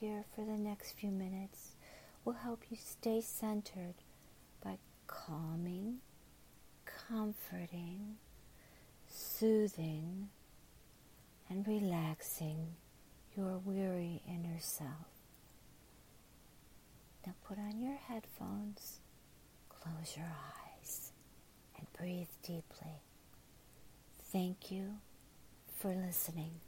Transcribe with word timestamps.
Here 0.00 0.24
for 0.34 0.44
the 0.44 0.58
next 0.58 0.92
few 0.92 1.10
minutes 1.10 1.76
will 2.24 2.32
help 2.32 2.64
you 2.68 2.76
stay 2.76 3.20
centered 3.20 3.94
by 4.62 4.78
calming, 5.06 5.98
comforting, 6.84 8.16
soothing, 9.06 10.30
and 11.48 11.66
relaxing 11.66 12.74
your 13.36 13.58
weary 13.64 14.20
inner 14.28 14.58
self. 14.58 14.90
Now 17.24 17.34
put 17.46 17.58
on 17.58 17.80
your 17.80 17.96
headphones, 17.96 18.98
close 19.68 20.16
your 20.16 20.26
eyes, 20.26 21.12
and 21.78 21.86
breathe 21.96 22.28
deeply. 22.42 23.00
Thank 24.32 24.72
you 24.72 24.96
for 25.78 25.94
listening. 25.94 26.60